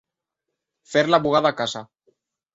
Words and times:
Fer 0.95 1.03
la 1.11 1.21
bugada 1.27 1.53
a 1.53 1.59
casa. 1.61 1.85